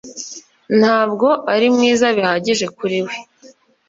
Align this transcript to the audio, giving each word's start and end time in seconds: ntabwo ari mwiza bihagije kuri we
ntabwo 0.79 1.27
ari 1.53 1.67
mwiza 1.75 2.05
bihagije 2.17 2.65
kuri 2.77 2.97
we 3.05 3.15